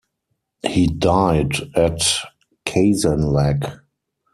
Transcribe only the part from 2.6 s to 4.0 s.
Kazanlak.